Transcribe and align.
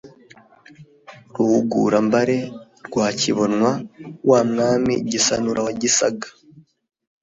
Ruhugura-mbare* 1.35 2.39
rwa 2.87 3.07
Kibonwa, 3.19 3.71
Wa 4.29 4.39
Mwami 4.49 4.93
Gisanura 5.09 5.61
na 5.67 5.73
Gisaga 5.81 6.27